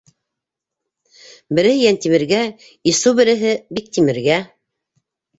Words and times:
Береһе 1.57 1.83
Йәнтимергә, 1.83 2.39
иссу 2.93 3.13
береһе 3.19 3.51
Биктимергә... 3.81 4.39